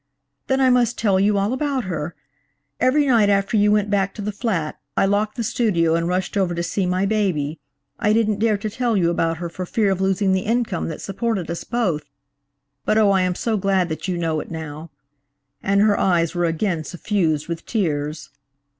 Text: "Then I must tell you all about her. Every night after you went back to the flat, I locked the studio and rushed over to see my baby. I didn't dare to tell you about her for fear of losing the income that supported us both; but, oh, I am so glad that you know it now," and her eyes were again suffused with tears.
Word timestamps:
"Then 0.47 0.59
I 0.59 0.71
must 0.71 0.97
tell 0.97 1.19
you 1.19 1.37
all 1.37 1.53
about 1.53 1.83
her. 1.83 2.15
Every 2.79 3.05
night 3.05 3.29
after 3.29 3.55
you 3.55 3.71
went 3.71 3.91
back 3.91 4.15
to 4.15 4.21
the 4.23 4.31
flat, 4.31 4.79
I 4.97 5.05
locked 5.05 5.35
the 5.37 5.43
studio 5.43 5.93
and 5.93 6.07
rushed 6.07 6.35
over 6.35 6.55
to 6.55 6.63
see 6.63 6.87
my 6.87 7.05
baby. 7.05 7.59
I 7.99 8.11
didn't 8.11 8.39
dare 8.39 8.57
to 8.57 8.69
tell 8.71 8.97
you 8.97 9.11
about 9.11 9.37
her 9.37 9.47
for 9.47 9.63
fear 9.63 9.91
of 9.91 10.01
losing 10.01 10.33
the 10.33 10.41
income 10.41 10.87
that 10.87 11.01
supported 11.01 11.51
us 11.51 11.63
both; 11.63 12.05
but, 12.83 12.97
oh, 12.97 13.11
I 13.11 13.21
am 13.21 13.35
so 13.35 13.57
glad 13.57 13.89
that 13.89 14.07
you 14.07 14.17
know 14.17 14.39
it 14.39 14.49
now," 14.49 14.89
and 15.61 15.81
her 15.81 15.99
eyes 15.99 16.33
were 16.33 16.45
again 16.45 16.83
suffused 16.83 17.47
with 17.47 17.67
tears. 17.67 18.31